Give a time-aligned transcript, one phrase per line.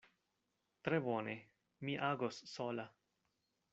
[0.87, 1.35] Tre bone:
[1.85, 2.91] mi agos sola.